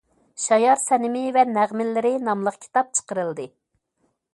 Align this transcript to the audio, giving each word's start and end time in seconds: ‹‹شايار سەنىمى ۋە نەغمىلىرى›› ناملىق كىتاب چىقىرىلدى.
‹‹شايار 0.45 0.79
سەنىمى 0.83 1.21
ۋە 1.37 1.45
نەغمىلىرى›› 1.59 2.15
ناملىق 2.31 2.61
كىتاب 2.67 2.93
چىقىرىلدى. 3.01 3.51